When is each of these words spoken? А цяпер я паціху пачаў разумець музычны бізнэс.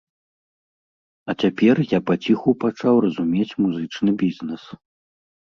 А 1.29 1.35
цяпер 1.43 1.75
я 1.91 1.99
паціху 2.07 2.49
пачаў 2.65 2.95
разумець 3.05 3.47
музычны 3.67 4.11
бізнэс. 4.25 4.63